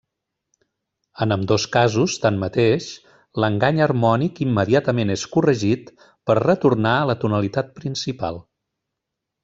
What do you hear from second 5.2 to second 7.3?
'corregit' per retornar a la